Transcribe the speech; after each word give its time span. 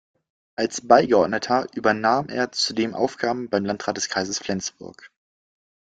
Als 0.55 0.81
Beigeordneter 0.87 1.67
übernahm 1.75 2.27
er 2.29 2.51
zudem 2.51 2.95
Aufgaben 2.95 3.49
beim 3.51 3.65
Landrat 3.65 3.97
des 3.97 4.09
Kreises 4.09 4.39
Flensburg. 4.39 5.11